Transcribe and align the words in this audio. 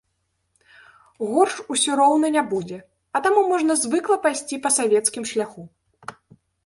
Горш 1.33 1.57
усё 1.75 1.97
роўна 1.99 2.27
не 2.37 2.43
будзе, 2.53 2.79
а 3.19 3.21
таму 3.27 3.43
можна 3.51 3.73
звыкла 3.83 4.15
пайсці 4.25 4.55
па 4.65 4.69
савецкім 4.79 5.23
шляху. 5.35 5.61